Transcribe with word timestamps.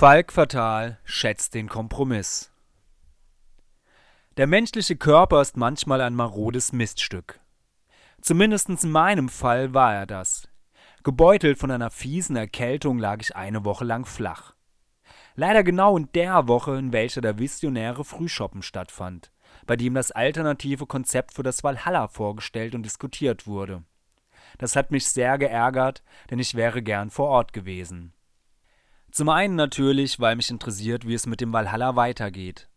Falk 0.00 0.32
Fatal 0.32 1.00
schätzt 1.02 1.54
den 1.54 1.68
Kompromiss. 1.68 2.52
Der 4.36 4.46
menschliche 4.46 4.94
Körper 4.94 5.40
ist 5.40 5.56
manchmal 5.56 6.02
ein 6.02 6.14
marodes 6.14 6.70
Miststück. 6.72 7.40
Zumindest 8.20 8.68
in 8.68 8.92
meinem 8.92 9.28
Fall 9.28 9.74
war 9.74 9.92
er 9.92 10.06
das. 10.06 10.48
Gebeutelt 11.02 11.58
von 11.58 11.72
einer 11.72 11.90
fiesen 11.90 12.36
Erkältung 12.36 13.00
lag 13.00 13.18
ich 13.22 13.34
eine 13.34 13.64
Woche 13.64 13.84
lang 13.84 14.06
flach. 14.06 14.54
Leider 15.34 15.64
genau 15.64 15.96
in 15.96 16.12
der 16.12 16.46
Woche, 16.46 16.76
in 16.76 16.92
welcher 16.92 17.20
der 17.20 17.40
visionäre 17.40 18.04
Frühschoppen 18.04 18.62
stattfand, 18.62 19.32
bei 19.66 19.74
dem 19.74 19.94
das 19.94 20.12
alternative 20.12 20.86
Konzept 20.86 21.34
für 21.34 21.42
das 21.42 21.64
Valhalla 21.64 22.06
vorgestellt 22.06 22.76
und 22.76 22.84
diskutiert 22.84 23.48
wurde. 23.48 23.82
Das 24.58 24.76
hat 24.76 24.92
mich 24.92 25.08
sehr 25.08 25.38
geärgert, 25.38 26.04
denn 26.30 26.38
ich 26.38 26.54
wäre 26.54 26.82
gern 26.82 27.10
vor 27.10 27.26
Ort 27.26 27.52
gewesen. 27.52 28.12
Zum 29.18 29.30
einen 29.30 29.56
natürlich, 29.56 30.20
weil 30.20 30.36
mich 30.36 30.48
interessiert, 30.48 31.04
wie 31.04 31.14
es 31.14 31.26
mit 31.26 31.40
dem 31.40 31.52
Valhalla 31.52 31.96
weitergeht. 31.96 32.68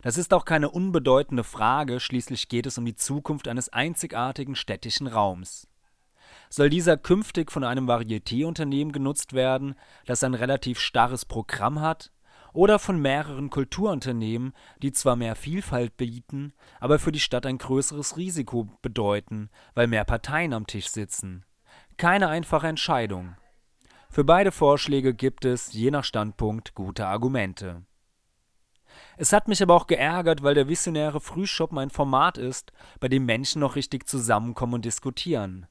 Das 0.00 0.16
ist 0.16 0.32
auch 0.32 0.46
keine 0.46 0.70
unbedeutende 0.70 1.44
Frage, 1.44 2.00
schließlich 2.00 2.48
geht 2.48 2.64
es 2.64 2.78
um 2.78 2.86
die 2.86 2.94
Zukunft 2.94 3.48
eines 3.48 3.68
einzigartigen 3.68 4.56
städtischen 4.56 5.06
Raums. 5.06 5.68
Soll 6.48 6.70
dieser 6.70 6.96
künftig 6.96 7.52
von 7.52 7.64
einem 7.64 7.86
Varieté-Unternehmen 7.86 8.92
genutzt 8.92 9.34
werden, 9.34 9.74
das 10.06 10.24
ein 10.24 10.32
relativ 10.32 10.80
starres 10.80 11.26
Programm 11.26 11.82
hat, 11.82 12.12
oder 12.54 12.78
von 12.78 12.98
mehreren 12.98 13.50
Kulturunternehmen, 13.50 14.54
die 14.82 14.92
zwar 14.92 15.16
mehr 15.16 15.36
Vielfalt 15.36 15.98
bieten, 15.98 16.54
aber 16.80 16.98
für 16.98 17.12
die 17.12 17.20
Stadt 17.20 17.44
ein 17.44 17.58
größeres 17.58 18.16
Risiko 18.16 18.70
bedeuten, 18.80 19.50
weil 19.74 19.86
mehr 19.86 20.06
Parteien 20.06 20.54
am 20.54 20.66
Tisch 20.66 20.88
sitzen? 20.88 21.44
Keine 21.98 22.28
einfache 22.28 22.68
Entscheidung. 22.68 23.36
Für 24.14 24.22
beide 24.22 24.52
Vorschläge 24.52 25.12
gibt 25.12 25.44
es, 25.44 25.72
je 25.72 25.90
nach 25.90 26.04
Standpunkt, 26.04 26.76
gute 26.76 27.08
Argumente. 27.08 27.82
Es 29.16 29.32
hat 29.32 29.48
mich 29.48 29.60
aber 29.60 29.74
auch 29.74 29.88
geärgert, 29.88 30.44
weil 30.44 30.54
der 30.54 30.68
visionäre 30.68 31.20
Frühschoppen 31.20 31.78
ein 31.78 31.90
Format 31.90 32.38
ist, 32.38 32.72
bei 33.00 33.08
dem 33.08 33.26
Menschen 33.26 33.58
noch 33.58 33.74
richtig 33.74 34.06
zusammenkommen 34.06 34.74
und 34.74 34.84
diskutieren. 34.84 35.66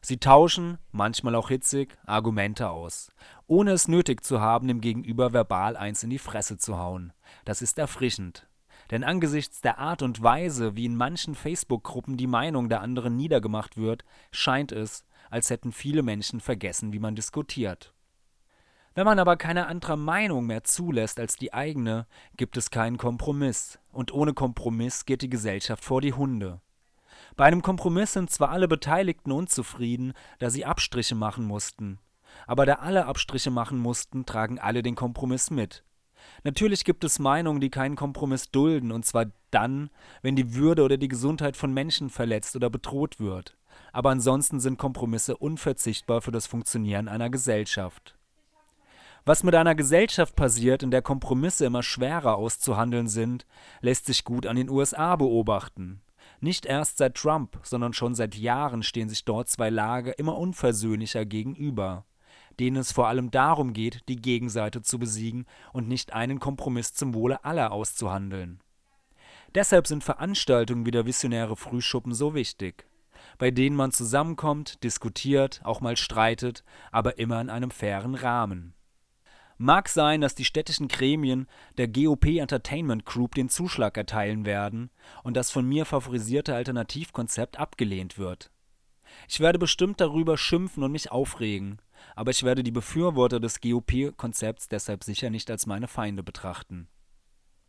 Sie 0.00 0.18
tauschen, 0.18 0.78
manchmal 0.92 1.34
auch 1.34 1.48
hitzig, 1.48 1.98
Argumente 2.06 2.70
aus, 2.70 3.10
ohne 3.48 3.72
es 3.72 3.88
nötig 3.88 4.22
zu 4.22 4.40
haben, 4.40 4.68
dem 4.68 4.80
Gegenüber 4.80 5.32
verbal 5.32 5.76
eins 5.76 6.04
in 6.04 6.10
die 6.10 6.20
Fresse 6.20 6.56
zu 6.56 6.78
hauen. 6.78 7.12
Das 7.44 7.62
ist 7.62 7.80
erfrischend. 7.80 8.46
Denn 8.92 9.02
angesichts 9.02 9.60
der 9.60 9.78
Art 9.78 10.02
und 10.02 10.22
Weise, 10.22 10.76
wie 10.76 10.84
in 10.84 10.94
manchen 10.94 11.34
Facebook-Gruppen 11.34 12.16
die 12.16 12.28
Meinung 12.28 12.68
der 12.68 12.80
anderen 12.80 13.16
niedergemacht 13.16 13.76
wird, 13.76 14.04
scheint 14.30 14.70
es, 14.70 15.04
als 15.30 15.50
hätten 15.50 15.72
viele 15.72 16.02
Menschen 16.02 16.40
vergessen, 16.40 16.92
wie 16.92 16.98
man 16.98 17.14
diskutiert. 17.14 17.94
Wenn 18.94 19.04
man 19.04 19.18
aber 19.18 19.36
keine 19.36 19.66
andere 19.66 19.96
Meinung 19.96 20.46
mehr 20.46 20.64
zulässt 20.64 21.20
als 21.20 21.36
die 21.36 21.52
eigene, 21.54 22.06
gibt 22.36 22.56
es 22.56 22.70
keinen 22.70 22.98
Kompromiss, 22.98 23.78
und 23.92 24.12
ohne 24.12 24.34
Kompromiss 24.34 25.04
geht 25.04 25.22
die 25.22 25.30
Gesellschaft 25.30 25.84
vor 25.84 26.00
die 26.00 26.14
Hunde. 26.14 26.60
Bei 27.36 27.44
einem 27.44 27.62
Kompromiss 27.62 28.14
sind 28.14 28.30
zwar 28.30 28.50
alle 28.50 28.66
Beteiligten 28.66 29.30
unzufrieden, 29.30 30.14
da 30.40 30.50
sie 30.50 30.64
Abstriche 30.64 31.14
machen 31.14 31.44
mussten, 31.44 32.00
aber 32.46 32.66
da 32.66 32.74
alle 32.74 33.06
Abstriche 33.06 33.50
machen 33.50 33.78
mussten, 33.78 34.26
tragen 34.26 34.58
alle 34.58 34.82
den 34.82 34.94
Kompromiss 34.94 35.50
mit. 35.50 35.84
Natürlich 36.44 36.84
gibt 36.84 37.04
es 37.04 37.18
Meinungen, 37.18 37.60
die 37.60 37.70
keinen 37.70 37.96
Kompromiss 37.96 38.50
dulden, 38.50 38.92
und 38.92 39.04
zwar 39.04 39.26
dann, 39.50 39.90
wenn 40.22 40.36
die 40.36 40.54
Würde 40.54 40.82
oder 40.82 40.96
die 40.96 41.08
Gesundheit 41.08 41.56
von 41.56 41.72
Menschen 41.72 42.10
verletzt 42.10 42.54
oder 42.56 42.70
bedroht 42.70 43.18
wird 43.20 43.58
aber 43.92 44.10
ansonsten 44.10 44.60
sind 44.60 44.78
Kompromisse 44.78 45.36
unverzichtbar 45.36 46.20
für 46.20 46.30
das 46.30 46.46
Funktionieren 46.46 47.08
einer 47.08 47.30
Gesellschaft. 47.30 48.16
Was 49.24 49.42
mit 49.42 49.54
einer 49.54 49.74
Gesellschaft 49.74 50.36
passiert, 50.36 50.82
in 50.82 50.90
der 50.90 51.02
Kompromisse 51.02 51.66
immer 51.66 51.82
schwerer 51.82 52.36
auszuhandeln 52.36 53.08
sind, 53.08 53.46
lässt 53.80 54.06
sich 54.06 54.24
gut 54.24 54.46
an 54.46 54.56
den 54.56 54.70
USA 54.70 55.16
beobachten. 55.16 56.00
Nicht 56.40 56.66
erst 56.66 56.98
seit 56.98 57.16
Trump, 57.16 57.58
sondern 57.62 57.92
schon 57.92 58.14
seit 58.14 58.36
Jahren 58.36 58.82
stehen 58.82 59.08
sich 59.08 59.24
dort 59.24 59.48
zwei 59.48 59.70
Lager 59.70 60.18
immer 60.18 60.38
unversöhnlicher 60.38 61.26
gegenüber, 61.26 62.04
denen 62.60 62.76
es 62.76 62.92
vor 62.92 63.08
allem 63.08 63.30
darum 63.30 63.72
geht, 63.72 64.02
die 64.08 64.16
Gegenseite 64.16 64.82
zu 64.82 64.98
besiegen 64.98 65.46
und 65.72 65.88
nicht 65.88 66.12
einen 66.12 66.40
Kompromiss 66.40 66.92
zum 66.94 67.14
Wohle 67.14 67.44
aller 67.44 67.72
auszuhandeln. 67.72 68.60
Deshalb 69.54 69.86
sind 69.86 70.04
Veranstaltungen 70.04 70.84
wie 70.86 70.90
der 70.90 71.06
Visionäre 71.06 71.56
Frühschuppen 71.56 72.12
so 72.12 72.34
wichtig 72.34 72.88
bei 73.38 73.50
denen 73.50 73.76
man 73.76 73.92
zusammenkommt, 73.92 74.82
diskutiert, 74.82 75.60
auch 75.64 75.80
mal 75.80 75.96
streitet, 75.96 76.64
aber 76.90 77.18
immer 77.18 77.40
in 77.40 77.50
einem 77.50 77.70
fairen 77.70 78.14
Rahmen. 78.14 78.74
Mag 79.56 79.88
sein, 79.88 80.20
dass 80.20 80.36
die 80.36 80.44
städtischen 80.44 80.86
Gremien 80.86 81.48
der 81.78 81.88
GOP 81.88 82.38
Entertainment 82.38 83.04
Group 83.04 83.34
den 83.34 83.48
Zuschlag 83.48 83.96
erteilen 83.96 84.44
werden 84.44 84.90
und 85.24 85.36
das 85.36 85.50
von 85.50 85.66
mir 85.66 85.84
favorisierte 85.84 86.54
Alternativkonzept 86.54 87.58
abgelehnt 87.58 88.18
wird. 88.18 88.52
Ich 89.28 89.40
werde 89.40 89.58
bestimmt 89.58 90.00
darüber 90.00 90.36
schimpfen 90.36 90.84
und 90.84 90.92
mich 90.92 91.10
aufregen, 91.10 91.80
aber 92.16 92.30
ich 92.30 92.42
werde 92.42 92.62
die 92.62 92.70
Befürworter 92.70 93.40
des 93.40 93.60
GOP-Konzepts 93.60 94.68
deshalb 94.68 95.04
sicher 95.04 95.30
nicht 95.30 95.50
als 95.50 95.66
meine 95.66 95.88
Feinde 95.88 96.22
betrachten 96.22 96.88